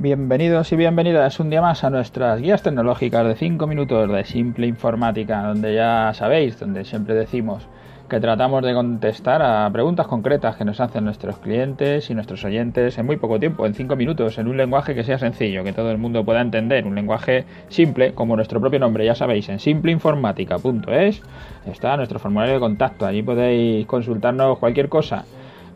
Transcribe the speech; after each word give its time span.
Bienvenidos 0.00 0.72
y 0.72 0.76
bienvenidas 0.76 1.40
un 1.40 1.50
día 1.50 1.60
más 1.60 1.84
a 1.84 1.90
nuestras 1.90 2.40
guías 2.40 2.62
tecnológicas 2.62 3.22
de 3.26 3.34
5 3.34 3.66
minutos 3.66 4.10
de 4.10 4.24
simple 4.24 4.66
informática, 4.66 5.42
donde 5.42 5.74
ya 5.74 6.12
sabéis, 6.14 6.58
donde 6.58 6.86
siempre 6.86 7.14
decimos 7.14 7.68
que 8.08 8.18
tratamos 8.18 8.62
de 8.62 8.72
contestar 8.72 9.42
a 9.42 9.68
preguntas 9.70 10.06
concretas 10.06 10.56
que 10.56 10.64
nos 10.64 10.80
hacen 10.80 11.04
nuestros 11.04 11.36
clientes 11.36 12.08
y 12.08 12.14
nuestros 12.14 12.42
oyentes 12.46 12.96
en 12.96 13.04
muy 13.04 13.18
poco 13.18 13.38
tiempo, 13.38 13.66
en 13.66 13.74
5 13.74 13.94
minutos, 13.94 14.38
en 14.38 14.48
un 14.48 14.56
lenguaje 14.56 14.94
que 14.94 15.04
sea 15.04 15.18
sencillo, 15.18 15.64
que 15.64 15.74
todo 15.74 15.90
el 15.90 15.98
mundo 15.98 16.24
pueda 16.24 16.40
entender, 16.40 16.86
un 16.86 16.94
lenguaje 16.94 17.44
simple, 17.68 18.14
como 18.14 18.36
nuestro 18.36 18.58
propio 18.58 18.80
nombre, 18.80 19.04
ya 19.04 19.14
sabéis, 19.14 19.50
en 19.50 19.58
simpleinformática.es 19.58 21.20
está 21.66 21.94
nuestro 21.98 22.18
formulario 22.18 22.54
de 22.54 22.60
contacto, 22.60 23.04
allí 23.04 23.22
podéis 23.22 23.84
consultarnos 23.86 24.58
cualquier 24.60 24.88
cosa 24.88 25.26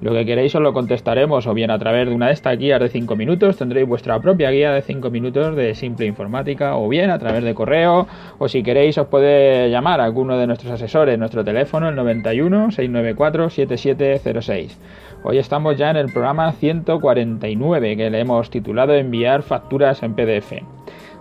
lo 0.04 0.12
que 0.12 0.26
queréis 0.26 0.54
os 0.54 0.60
lo 0.60 0.74
contestaremos 0.74 1.46
o 1.46 1.54
bien 1.54 1.70
a 1.70 1.78
través 1.78 2.06
de 2.06 2.14
una 2.14 2.26
de 2.26 2.34
estas 2.34 2.58
guías 2.58 2.78
de 2.78 2.90
5 2.90 3.16
minutos, 3.16 3.56
tendréis 3.56 3.88
vuestra 3.88 4.20
propia 4.20 4.50
guía 4.50 4.70
de 4.72 4.82
5 4.82 5.08
minutos 5.08 5.56
de 5.56 5.74
simple 5.74 6.04
informática 6.04 6.76
o 6.76 6.90
bien 6.90 7.08
a 7.08 7.18
través 7.18 7.42
de 7.42 7.54
correo 7.54 8.06
o 8.36 8.46
si 8.46 8.62
queréis 8.62 8.98
os 8.98 9.06
puede 9.06 9.70
llamar 9.70 10.02
a 10.02 10.04
alguno 10.04 10.36
de 10.36 10.46
nuestros 10.46 10.70
asesores, 10.72 11.18
nuestro 11.18 11.42
teléfono 11.42 11.88
el 11.88 11.96
91 11.96 12.72
694 12.72 13.48
7706. 13.48 14.78
Hoy 15.22 15.38
estamos 15.38 15.78
ya 15.78 15.88
en 15.88 15.96
el 15.96 16.12
programa 16.12 16.52
149 16.52 17.96
que 17.96 18.10
le 18.10 18.20
hemos 18.20 18.50
titulado 18.50 18.92
enviar 18.92 19.42
facturas 19.42 20.02
en 20.02 20.12
PDF. 20.12 20.52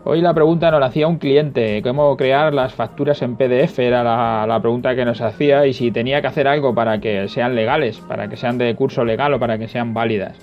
Hoy 0.06 0.20
la 0.20 0.34
pregunta 0.34 0.70
nos 0.70 0.82
la 0.82 0.88
hacía 0.88 1.08
un 1.08 1.18
cliente, 1.18 1.82
cómo 1.82 2.18
crear 2.18 2.54
las 2.54 2.74
facturas 2.74 3.22
en 3.22 3.38
PDF 3.38 3.80
era 3.80 4.04
la, 4.46 4.60
pregunta 4.60 4.96
que 4.96 5.06
nos 5.06 5.22
hacía 5.22 5.66
y 5.66 5.72
si 5.72 5.92
tenía 5.92 6.20
que 6.20 6.28
hacer 6.28 6.46
algo 6.46 6.76
para 6.76 7.00
que 7.00 7.30
sean 7.30 7.56
legales, 7.56 8.02
para 8.02 8.28
que 8.28 8.36
sean 8.36 8.58
de 8.58 8.76
curso 8.76 9.06
legal 9.06 9.34
o 9.34 9.40
para 9.40 9.58
que 9.58 9.70
sean 9.70 9.94
válidas. 9.94 10.38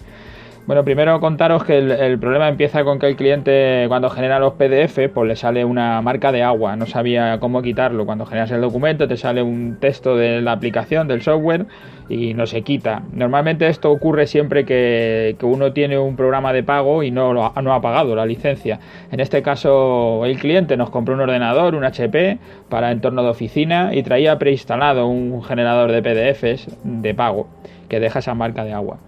Bueno, 0.67 0.85
primero 0.85 1.19
contaros 1.21 1.65
que 1.65 1.79
el, 1.79 2.19
problema 2.19 2.47
empieza 2.49 2.85
con 2.85 2.99
que 2.99 3.09
el 3.09 3.17
cliente 3.17 3.87
cuando 3.89 4.09
genera 4.11 4.39
los 4.39 4.53
PDF 4.53 5.09
pues 5.13 5.27
le 5.27 5.35
sale 5.35 5.65
una 5.65 6.01
marca 6.03 6.31
de 6.33 6.43
agua, 6.43 6.77
no 6.77 6.87
sabía 6.87 7.41
cómo 7.41 7.63
quitarlo. 7.63 8.07
Cuando 8.07 8.27
generas 8.27 8.51
el 8.53 8.61
documento 8.61 9.09
te 9.09 9.17
sale 9.17 9.43
un 9.43 9.79
texto 9.81 10.17
de 10.17 10.41
la 10.43 10.53
aplicación, 10.53 11.09
del 11.09 11.23
software 11.23 11.67
y 12.09 12.35
no 12.35 12.47
se 12.47 12.63
quita. 12.63 13.03
Normalmente 13.13 13.67
esto 13.69 13.91
ocurre 13.91 14.27
siempre 14.27 14.65
que, 14.65 15.35
uno 15.43 15.73
tiene 15.73 15.99
un 15.99 16.15
programa 16.15 16.53
de 16.53 16.63
pago 16.63 17.03
y 17.03 17.11
no, 17.11 17.33
lo, 17.33 17.53
no 17.63 17.75
ha 17.75 17.81
pagado 17.81 18.15
la 18.15 18.27
licencia. 18.27 18.79
En 19.11 19.19
este 19.19 19.43
caso 19.43 20.25
el 20.27 20.39
cliente 20.39 20.77
nos 20.77 20.91
compró 20.91 21.15
un 21.15 21.21
ordenador, 21.23 21.75
un 21.75 21.85
HP 21.85 22.39
para 22.69 22.93
entorno 22.93 23.25
de 23.25 23.31
oficina 23.31 23.93
y 23.93 24.03
traía 24.03 24.39
preinstalado 24.39 25.07
un 25.07 25.43
generador 25.43 25.91
de 25.91 26.03
PDFs 26.03 26.69
de 26.85 27.15
pago 27.15 27.49
que 27.89 27.99
deja 27.99 28.21
esa 28.21 28.35
marca 28.35 28.63
de 28.65 28.73
agua 28.73 28.99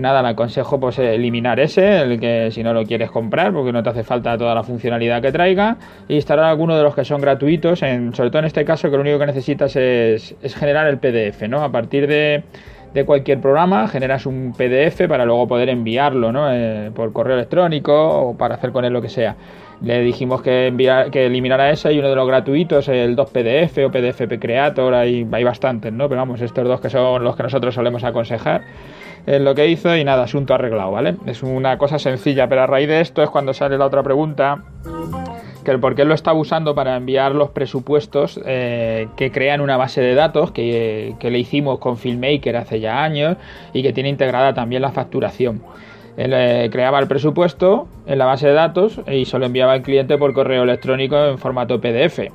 nada, 0.00 0.22
le 0.22 0.28
aconsejo 0.28 0.80
pues 0.80 0.98
eliminar 0.98 1.60
ese, 1.60 2.00
el 2.02 2.20
que 2.20 2.50
si 2.50 2.62
no 2.62 2.72
lo 2.72 2.84
quieres 2.84 3.10
comprar 3.10 3.52
porque 3.52 3.72
no 3.72 3.82
te 3.82 3.90
hace 3.90 4.02
falta 4.02 4.36
toda 4.36 4.54
la 4.54 4.62
funcionalidad 4.62 5.22
que 5.22 5.32
traiga, 5.32 5.76
e 6.08 6.14
instalar 6.14 6.46
alguno 6.46 6.76
de 6.76 6.82
los 6.82 6.94
que 6.94 7.04
son 7.04 7.20
gratuitos, 7.20 7.82
en, 7.82 8.14
sobre 8.14 8.30
todo 8.30 8.40
en 8.40 8.46
este 8.46 8.64
caso 8.64 8.90
que 8.90 8.96
lo 8.96 9.02
único 9.02 9.18
que 9.18 9.26
necesitas 9.26 9.76
es, 9.76 10.34
generar 10.56 10.86
el 10.88 10.98
PDF, 10.98 11.48
¿no? 11.48 11.62
A 11.62 11.70
partir 11.70 12.06
de, 12.06 12.42
cualquier 13.06 13.40
programa 13.40 13.86
generas 13.86 14.26
un 14.26 14.52
PDF 14.52 15.06
para 15.06 15.24
luego 15.24 15.46
poder 15.46 15.68
enviarlo, 15.68 16.32
¿no? 16.32 16.52
Eh, 16.52 16.90
por 16.94 17.12
correo 17.12 17.36
electrónico 17.36 17.92
o 17.94 18.36
para 18.36 18.56
hacer 18.56 18.72
con 18.72 18.84
él 18.84 18.92
lo 18.92 19.00
que 19.00 19.08
sea. 19.08 19.36
Le 19.82 20.00
dijimos 20.00 20.42
que, 20.42 20.66
enviar, 20.66 21.10
que 21.10 21.24
eliminara 21.24 21.70
ese 21.70 21.92
y 21.92 21.98
uno 21.98 22.08
de 22.08 22.16
los 22.16 22.26
gratuitos, 22.26 22.88
el 22.88 23.16
2PDF 23.16 23.86
o 23.86 23.90
PDFP 23.90 24.38
Creator, 24.38 24.92
hay, 24.92 25.26
hay 25.30 25.44
bastantes, 25.44 25.92
¿no? 25.92 26.08
Pero 26.08 26.20
vamos, 26.20 26.40
estos 26.40 26.66
dos 26.66 26.80
que 26.80 26.90
son 26.90 27.24
los 27.24 27.36
que 27.36 27.44
nosotros 27.44 27.74
solemos 27.74 28.04
aconsejar 28.04 28.62
es 29.26 29.40
lo 29.40 29.54
que 29.54 29.68
hizo 29.68 29.96
y 29.96 30.04
nada, 30.04 30.24
asunto 30.24 30.54
arreglado, 30.54 30.92
¿vale? 30.92 31.16
Es 31.26 31.42
una 31.42 31.78
cosa 31.78 31.98
sencilla, 31.98 32.48
pero 32.48 32.62
a 32.62 32.66
raíz 32.66 32.88
de 32.88 33.00
esto 33.00 33.22
es 33.22 33.30
cuando 33.30 33.54
sale 33.54 33.78
la 33.78 33.86
otra 33.86 34.02
pregunta 34.02 34.64
que 35.64 35.70
el 35.70 35.80
por 35.80 35.94
qué 35.94 36.04
lo 36.04 36.14
estaba 36.14 36.38
usando 36.38 36.74
para 36.74 36.96
enviar 36.96 37.34
los 37.34 37.50
presupuestos 37.50 38.40
eh, 38.46 39.08
que 39.16 39.30
crean 39.30 39.60
una 39.60 39.76
base 39.76 40.00
de 40.00 40.14
datos 40.14 40.52
que, 40.52 41.14
que, 41.20 41.30
le 41.30 41.38
hicimos 41.38 41.78
con 41.78 41.98
Filmmaker 41.98 42.56
hace 42.56 42.80
ya 42.80 43.02
años 43.02 43.36
y 43.74 43.82
que 43.82 43.92
tiene 43.92 44.08
integrada 44.08 44.54
también 44.54 44.82
la 44.82 44.90
facturación. 44.90 45.62
Él 46.16 46.32
eh, 46.34 46.68
creaba 46.72 46.98
el 46.98 47.08
presupuesto 47.08 47.88
en 48.06 48.18
la 48.18 48.24
base 48.24 48.48
de 48.48 48.54
datos 48.54 49.00
y 49.06 49.26
se 49.26 49.38
lo 49.38 49.46
enviaba 49.46 49.72
al 49.72 49.82
cliente 49.82 50.18
por 50.18 50.32
correo 50.32 50.62
electrónico 50.62 51.16
en 51.16 51.38
formato 51.38 51.80
PDF 51.80 52.30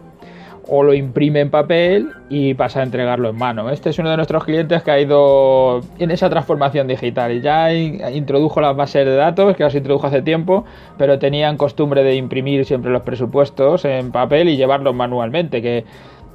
o 0.68 0.84
lo 0.84 0.94
imprime 0.94 1.42
en 1.42 1.50
papel 1.50 2.10
y 2.30 2.54
pasa 2.54 2.80
a 2.80 2.84
entregarlo 2.84 3.30
en 3.30 3.38
mano. 3.38 3.70
Este 3.70 3.90
es 3.90 4.00
uno 4.00 4.10
de 4.10 4.18
nuestros 4.18 4.44
clientes 4.44 4.84
que 4.84 4.92
ha 4.92 5.00
ido 5.00 5.82
en 6.00 6.12
esa 6.12 6.30
transformación 6.30 6.88
digital 6.88 7.32
y 7.34 7.42
ya 7.42 7.74
introdujo 7.74 8.62
las 8.62 8.76
bases 8.76 9.06
de 9.06 9.16
datos, 9.16 9.56
que 9.56 9.64
las 9.64 9.76
introdujo 9.76 10.08
hace 10.08 10.22
tiempo, 10.22 10.66
pero 10.98 11.20
tenían 11.20 11.58
costumbre 11.58 12.04
de 12.04 12.16
imprimir 12.16 12.66
siempre 12.66 12.92
los 12.92 13.04
presupuestos 13.04 13.86
en 13.86 14.12
papel 14.12 14.50
y 14.50 14.58
llevarlos 14.58 14.96
manualmente, 14.96 15.62
que 15.62 15.86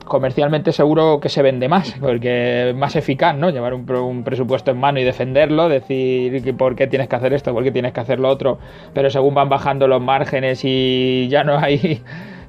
comercialmente 0.05 0.73
seguro 0.73 1.21
que 1.21 1.29
se 1.29 1.41
vende 1.41 1.69
más, 1.69 1.95
porque 2.01 2.71
es 2.71 2.77
más 2.77 2.97
eficaz, 2.97 3.37
¿no? 3.37 3.51
Llevar 3.51 3.75
un, 3.75 3.89
un, 3.91 4.25
presupuesto 4.25 4.73
en 4.73 4.79
mano 4.79 4.99
y 4.99 5.05
defenderlo, 5.05 5.69
decir 5.69 6.57
por 6.57 6.75
qué 6.75 6.89
tienes 6.89 7.09
que 7.09 7.17
hacer 7.17 7.33
esto, 7.33 7.53
por 7.53 7.63
qué 7.63 7.71
tienes 7.71 7.93
que 7.93 8.01
hacer 8.01 8.19
lo 8.19 8.29
otro, 8.29 8.59
pero 8.93 9.09
según 9.09 9.35
van 9.35 9.49
bajando 9.49 9.87
los 9.87 10.03
márgenes 10.03 10.63
y 10.65 11.29
ya 11.29 11.45
no 11.45 11.59
hay 11.59 12.03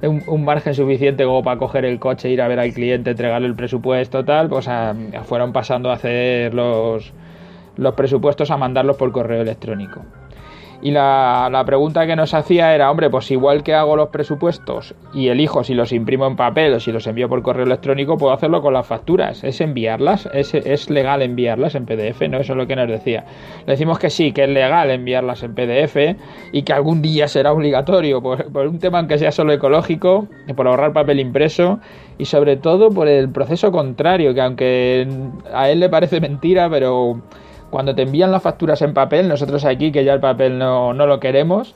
un, 0.08 0.44
margen 0.44 0.74
suficiente 0.74 1.24
como 1.24 1.42
para 1.42 1.58
coger 1.58 1.84
el 1.84 1.98
coche, 1.98 2.30
ir 2.30 2.42
a 2.42 2.48
ver 2.48 2.58
al 2.58 2.72
cliente, 2.72 3.10
entregarle 3.10 3.46
el 3.46 3.54
presupuesto, 3.54 4.24
tal, 4.24 4.48
pues 4.48 4.68
fueron 5.24 5.52
pasando 5.52 5.90
a 5.90 5.94
hacer 5.94 6.54
los, 6.54 7.12
los 7.76 7.94
presupuestos 7.94 8.50
a 8.50 8.56
mandarlos 8.56 8.96
por 8.96 9.12
correo 9.12 9.42
electrónico. 9.42 10.02
Y 10.82 10.90
la, 10.90 11.62
pregunta 11.64 12.08
que 12.08 12.16
nos 12.16 12.34
hacía 12.34 12.74
era, 12.74 12.90
hombre, 12.90 13.08
pues 13.08 13.30
igual 13.30 13.62
que 13.62 13.72
hago 13.72 13.94
los 13.94 14.08
presupuestos 14.08 14.96
y 15.14 15.28
elijo 15.28 15.62
si 15.62 15.74
los 15.74 15.92
imprimo 15.92 16.26
en 16.26 16.34
papel 16.34 16.74
o 16.74 16.80
si 16.80 16.90
los 16.90 17.06
envío 17.06 17.28
por 17.28 17.40
correo 17.42 17.64
electrónico, 17.64 18.18
puedo 18.18 18.32
hacerlo 18.32 18.62
con 18.62 18.74
las 18.74 18.84
facturas. 18.84 19.44
Es 19.44 19.60
enviarlas, 19.60 20.28
es, 20.34 20.54
es 20.54 20.90
legal 20.90 21.22
enviarlas 21.22 21.76
en 21.76 21.86
PDF, 21.86 22.22
¿no? 22.28 22.38
Eso 22.38 22.54
es 22.54 22.56
lo 22.56 22.66
que 22.66 22.74
nos 22.74 22.88
decía. 22.88 23.24
Le 23.64 23.74
decimos 23.74 24.00
que 24.00 24.10
sí, 24.10 24.32
que 24.32 24.42
es 24.42 24.50
legal 24.50 24.90
enviarlas 24.90 25.44
en 25.44 25.54
PDF 25.54 25.96
y 26.50 26.62
que 26.62 26.72
algún 26.72 27.00
día 27.00 27.28
será 27.28 27.52
obligatorio 27.52 28.20
por, 28.20 28.50
por 28.52 28.66
un 28.66 28.80
tema 28.80 28.98
aunque 28.98 29.18
sea 29.18 29.30
solo 29.30 29.52
ecológico, 29.52 30.26
por 30.56 30.66
ahorrar 30.66 30.92
papel 30.92 31.20
impreso 31.20 31.78
y 32.18 32.24
sobre 32.24 32.56
todo 32.56 32.90
por 32.90 33.06
el 33.06 33.30
proceso 33.30 33.70
contrario, 33.70 34.34
que 34.34 34.40
aunque 34.40 35.06
a 35.54 35.70
él 35.70 35.78
le 35.78 35.88
parece 35.88 36.20
mentira, 36.20 36.68
pero 36.68 37.22
cuando 37.72 37.94
te 37.94 38.02
envían 38.02 38.30
las 38.30 38.42
facturas 38.42 38.82
en 38.82 38.92
papel, 38.92 39.28
nosotros 39.28 39.64
aquí 39.64 39.90
que 39.90 40.04
ya 40.04 40.12
el 40.12 40.20
papel 40.20 40.58
no, 40.58 40.92
lo 40.92 41.18
queremos, 41.18 41.74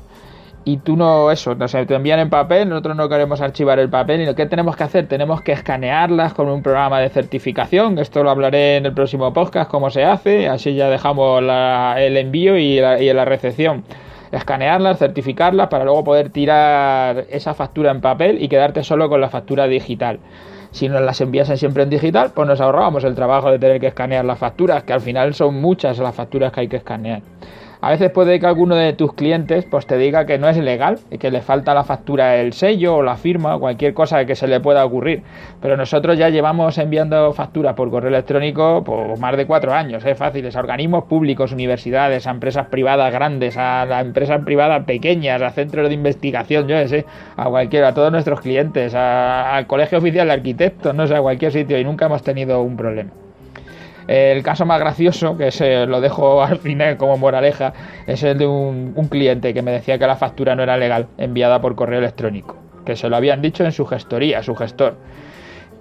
y 0.63 0.77
tú 0.77 0.95
no, 0.95 1.31
eso, 1.31 1.55
no 1.55 1.67
sé, 1.69 1.87
te 1.87 1.95
envían 1.95 2.21
en 2.21 2.29
papel, 2.29 2.69
nosotros 2.69 2.97
no 2.97 3.09
queremos 3.09 3.41
archivar 3.41 3.79
el 3.79 3.89
papel, 3.89 4.21
y 4.21 4.27
lo 4.27 4.35
que 4.35 4.45
tenemos 4.45 4.77
que 4.77 4.85
hacer, 4.85 5.09
tenemos 5.09 5.41
que 5.41 5.53
escanearlas 5.53 6.35
con 6.35 6.51
un 6.51 6.63
programa 6.63 7.01
de 7.01 7.09
certificación, 7.09 7.99
esto 7.99 8.23
lo 8.23 8.31
hablaré 8.31 8.77
en 8.77 8.85
el 8.85 8.93
próximo 8.93 9.33
podcast, 9.33 9.71
cómo 9.71 9.89
se 9.89 10.05
hace, 10.05 10.49
así 10.49 10.75
ya 10.75 10.91
dejamos 10.91 11.41
el 11.41 12.17
envío 12.19 12.59
y 12.59 12.79
la, 12.79 13.01
y 13.01 13.11
la 13.13 13.25
recepción. 13.25 13.83
Escanearlas, 14.33 14.99
certificarlas 14.99 15.69
para 15.69 15.85
luego 15.85 16.05
poder 16.05 16.29
tirar 16.29 17.25
esa 17.31 17.55
factura 17.55 17.91
en 17.91 18.03
papel 18.03 18.43
y 18.43 18.49
quedarte 18.49 18.85
solo 18.85 19.09
con 19.09 19.23
la 19.23 19.31
factura 19.31 19.67
digital. 19.67 20.19
Si 20.71 20.89
nos 20.89 21.03
las 21.03 21.21
enviasen 21.21 21.57
siempre 21.57 21.83
en 21.83 21.91
digital, 21.91 22.33
pues 22.35 22.47
nos 22.49 22.61
ahorrábamos 22.61 23.05
el 23.05 23.15
trabajo 23.15 23.51
de 23.51 23.59
tener 23.59 23.81
que 23.81 23.89
escanear 23.89 24.25
las 24.25 24.39
facturas, 24.39 24.85
que 24.85 24.93
al 24.93 25.01
final 25.01 25.35
son 25.35 25.61
muchas 25.61 25.99
las 25.99 26.15
facturas 26.15 26.53
que 26.53 26.61
hay 26.61 26.69
que 26.69 26.77
escanear. 26.77 27.23
A 27.81 27.91
veces 27.91 28.11
puede 28.11 28.41
que 28.41 28.47
alguno 28.47 28.75
de 28.75 28.93
tus 28.95 29.13
clientes 29.13 29.67
pues 29.71 29.87
te 29.87 29.99
diga 29.99 30.27
que 30.27 30.39
no 30.39 30.49
es 30.49 30.57
legal 30.57 30.99
y 31.11 31.19
que 31.19 31.31
le 31.31 31.43
falta 31.43 31.75
la 31.75 31.85
factura 31.85 32.37
el 32.37 32.53
sello 32.53 32.97
o 32.97 33.03
la 33.03 33.17
firma 33.17 33.57
o 33.57 33.61
cualquier 33.61 33.95
cosa 33.95 34.25
que 34.25 34.35
se 34.35 34.49
le 34.49 34.61
pueda 34.61 34.85
ocurrir. 34.85 35.23
Pero 35.61 35.77
nosotros 35.77 36.19
ya 36.19 36.31
llevamos 36.31 36.79
enviando 36.79 37.33
facturas 37.33 37.75
por 37.75 37.91
correo 37.91 38.09
electrónico 38.09 38.83
por 38.85 39.19
más 39.19 39.37
de 39.37 39.47
cuatro 39.47 39.75
años, 39.75 40.05
es 40.05 40.17
fácil, 40.17 40.47
a 40.47 40.59
organismos 40.59 41.05
públicos, 41.05 41.53
universidades, 41.53 42.27
a 42.27 42.31
empresas 42.31 42.69
privadas 42.69 43.13
grandes, 43.13 43.57
a 43.59 44.01
empresas 44.01 44.43
privadas 44.45 44.85
pequeñas, 44.85 45.43
a 45.43 45.51
centros 45.51 45.89
de 45.89 45.95
investigación, 45.95 46.69
yo 46.69 46.89
sé, 46.89 47.05
a 47.37 47.49
cualquiera, 47.49 47.89
a 47.89 47.95
todos 47.95 48.13
nuestros 48.13 48.41
clientes, 48.41 48.95
al 48.95 49.67
Colegio 49.67 49.99
Oficial 49.99 50.27
de 50.29 50.33
Arquitectos, 50.33 50.95
no 50.95 51.07
sé, 51.07 51.15
a 51.15 51.21
cualquier 51.21 51.53
sitio 51.53 51.79
y 51.79 51.85
nunca 51.85 52.07
hemos 52.07 52.23
tenido 52.23 52.63
un 52.63 52.77
problema. 52.77 53.11
El 54.09 54.43
caso 54.45 54.65
más 54.67 54.79
gracioso, 54.79 55.37
que 55.37 55.51
se 55.51 55.87
lo 55.87 56.01
dejo 56.01 56.43
al 56.43 56.59
final 56.59 56.97
como 56.97 57.17
moraleja, 57.17 57.73
es 58.07 58.23
el 58.23 58.39
de 58.39 58.47
un, 58.47 58.95
cliente 59.11 59.53
que 59.53 59.63
me 59.63 59.73
decía 59.73 59.99
que 59.99 60.07
la 60.07 60.17
factura 60.17 60.55
no 60.55 60.63
era 60.63 60.77
legal 60.77 61.09
enviada 61.19 61.61
por 61.61 61.75
correo 61.75 61.99
electrónico, 61.99 62.57
que 62.85 62.97
se 62.97 63.09
lo 63.09 63.17
habían 63.17 63.43
dicho 63.43 63.65
en 63.65 63.73
su 63.73 63.85
gestoría, 63.87 64.43
su 64.43 64.55
gestor. 64.55 64.97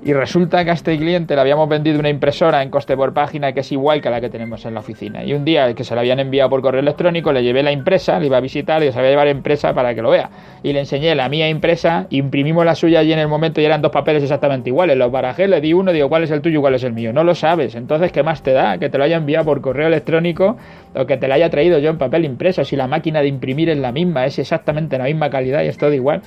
Y 0.04 0.14
resulta 0.14 0.64
que 0.64 0.70
a 0.70 0.74
este 0.74 0.96
cliente 0.98 1.34
le 1.34 1.42
habíamos 1.42 1.68
vendido 1.68 2.00
una 2.00 2.10
impresora 2.10 2.62
en 2.62 2.70
coste 2.70 2.96
por 2.96 3.14
página 3.14 3.54
que 3.54 3.62
es 3.62 3.72
igual 3.72 4.02
que 4.02 4.10
la 4.12 4.22
que 4.22 4.30
tenemos 4.30 4.64
en 4.66 4.76
la 4.76 4.82
oficina. 4.82 5.24
Y 5.24 5.34
un 5.34 5.46
día 5.46 5.74
que 5.74 5.84
se 5.84 5.96
la 5.96 6.02
habían 6.02 6.20
enviado 6.20 6.50
por 6.52 6.62
correo 6.62 6.82
electrónico, 6.82 7.34
le 7.34 7.42
llevé 7.42 7.64
la 7.64 7.72
impresa, 7.72 8.20
le 8.20 8.28
iba 8.28 8.38
a 8.38 8.40
visitar 8.40 8.84
y 8.84 8.92
se 8.92 9.00
había 9.00 9.10
llevar 9.10 9.28
impresa 9.30 9.74
para 9.74 9.96
que 9.96 10.04
lo 10.04 10.12
vea. 10.12 10.30
Y 10.62 10.74
le 10.74 10.80
enseñé 10.80 11.16
la 11.16 11.28
mía 11.28 11.50
impresa, 11.50 12.06
imprimimos 12.12 12.66
la 12.66 12.76
suya 12.76 13.00
allí 13.00 13.14
en 13.14 13.20
el 13.20 13.28
momento 13.28 13.62
y 13.62 13.66
eran 13.66 13.82
dos 13.82 13.92
papeles 13.92 14.22
exactamente 14.22 14.70
iguales. 14.70 14.96
Los 14.96 15.12
barajé, 15.12 15.48
le 15.48 15.60
di 15.60 15.74
uno, 15.74 15.92
digo 15.92 16.08
cuál 16.08 16.24
es 16.24 16.30
el 16.30 16.42
tuyo 16.42 16.60
y 16.60 16.62
cuál 16.62 16.76
es 16.76 16.84
el 16.84 16.94
mío. 16.94 17.12
No 17.12 17.24
lo 17.24 17.34
sabes. 17.34 17.74
Entonces, 17.74 18.12
¿qué 18.12 18.22
más 18.22 18.44
te 18.44 18.52
da? 18.52 18.78
Que 18.78 18.90
te 18.90 19.00
lo 19.00 19.06
haya 19.06 19.18
enviado 19.18 19.46
por 19.46 19.62
correo 19.62 19.88
electrónico 19.88 20.58
o 20.94 21.06
que 21.08 21.18
te 21.18 21.28
lo 21.28 21.34
haya 21.34 21.50
traído 21.50 21.80
yo 21.80 21.90
en 21.90 21.98
papel 21.98 22.26
impreso. 22.26 22.64
Si 22.64 22.76
la 22.76 22.88
máquina 22.88 23.22
de 23.22 23.28
imprimir 23.28 23.70
es 23.70 23.78
la 23.78 23.92
misma, 23.92 24.26
es 24.26 24.38
exactamente 24.38 25.00
la 25.00 25.06
misma 25.06 25.32
calidad 25.32 25.64
y 25.64 25.68
es 25.68 25.78
todo 25.80 25.94
igual. 25.94 26.22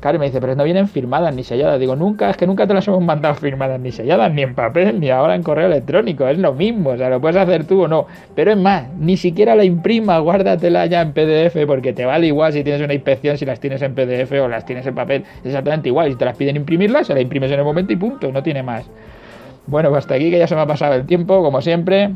Claro, 0.00 0.18
me 0.18 0.26
dice, 0.26 0.40
pero 0.40 0.54
no 0.54 0.64
vienen 0.64 0.86
firmadas 0.86 1.34
ni 1.34 1.44
selladas. 1.44 1.80
Digo, 1.80 1.96
nunca, 1.96 2.28
es 2.30 2.36
que 2.36 2.46
nunca 2.46 2.66
te 2.66 2.74
las 2.74 2.86
hemos 2.88 3.02
mandado 3.02 3.34
firmadas 3.36 3.80
ni 3.80 3.90
selladas, 3.90 4.32
ni 4.32 4.42
en 4.42 4.54
papel, 4.54 5.00
ni 5.00 5.10
ahora 5.10 5.34
en 5.34 5.42
correo 5.42 5.66
electrónico. 5.66 6.28
Es 6.28 6.38
lo 6.38 6.52
mismo, 6.52 6.90
o 6.90 6.96
sea, 6.96 7.08
lo 7.08 7.20
puedes 7.20 7.36
hacer 7.36 7.64
tú 7.64 7.84
o 7.84 7.88
no. 7.88 8.06
Pero 8.34 8.52
es 8.52 8.58
más, 8.58 8.88
ni 8.98 9.16
siquiera 9.16 9.56
la 9.56 9.64
imprima, 9.64 10.18
guárdatela 10.18 10.86
ya 10.86 11.00
en 11.00 11.12
PDF, 11.12 11.66
porque 11.66 11.92
te 11.92 12.04
vale 12.04 12.26
igual 12.26 12.52
si 12.52 12.62
tienes 12.62 12.82
una 12.82 12.92
inspección, 12.92 13.38
si 13.38 13.46
las 13.46 13.60
tienes 13.60 13.80
en 13.82 13.94
PDF 13.94 14.32
o 14.42 14.48
las 14.48 14.66
tienes 14.66 14.86
en 14.86 14.94
papel. 14.94 15.22
Es 15.40 15.46
exactamente 15.46 15.88
igual. 15.88 16.10
Si 16.10 16.16
te 16.16 16.24
las 16.24 16.36
piden 16.36 16.56
imprimirlas, 16.56 17.06
se 17.06 17.14
las 17.14 17.22
imprimes 17.22 17.50
en 17.50 17.58
el 17.60 17.64
momento 17.64 17.92
y 17.92 17.96
punto, 17.96 18.30
no 18.30 18.42
tiene 18.42 18.62
más. 18.62 18.84
Bueno, 19.66 19.88
pues 19.88 20.00
hasta 20.00 20.16
aquí 20.16 20.30
que 20.30 20.38
ya 20.38 20.46
se 20.46 20.54
me 20.54 20.60
ha 20.60 20.66
pasado 20.66 20.94
el 20.94 21.06
tiempo, 21.06 21.42
como 21.42 21.62
siempre. 21.62 22.10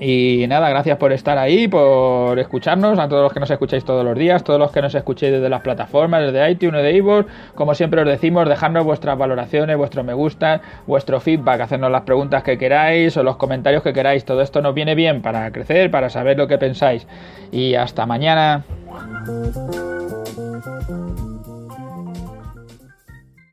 Y 0.00 0.46
nada, 0.48 0.68
gracias 0.70 0.98
por 0.98 1.12
estar 1.12 1.38
ahí, 1.38 1.68
por 1.68 2.38
escucharnos, 2.38 2.98
a 2.98 3.08
todos 3.08 3.22
los 3.22 3.32
que 3.32 3.40
nos 3.40 3.50
escucháis 3.50 3.84
todos 3.84 4.04
los 4.04 4.18
días, 4.18 4.42
todos 4.42 4.58
los 4.58 4.72
que 4.72 4.82
nos 4.82 4.94
escuchéis 4.94 5.32
desde 5.32 5.48
las 5.48 5.60
plataformas, 5.60 6.22
desde 6.22 6.50
iTunes, 6.50 6.82
de 6.82 6.92
iVoox, 6.96 7.26
como 7.54 7.74
siempre 7.74 8.00
os 8.00 8.06
decimos, 8.06 8.48
dejadnos 8.48 8.84
vuestras 8.84 9.16
valoraciones, 9.16 9.76
vuestro 9.76 10.02
me 10.02 10.12
gusta, 10.12 10.60
vuestro 10.86 11.20
feedback, 11.20 11.60
hacernos 11.60 11.90
las 11.90 12.02
preguntas 12.02 12.42
que 12.42 12.58
queráis 12.58 13.16
o 13.16 13.22
los 13.22 13.36
comentarios 13.36 13.82
que 13.82 13.92
queráis, 13.92 14.24
todo 14.24 14.42
esto 14.42 14.60
nos 14.60 14.74
viene 14.74 14.94
bien 14.94 15.22
para 15.22 15.50
crecer, 15.52 15.90
para 15.90 16.10
saber 16.10 16.36
lo 16.38 16.48
que 16.48 16.58
pensáis. 16.58 17.06
Y 17.52 17.74
hasta 17.76 18.04
mañana. 18.04 18.64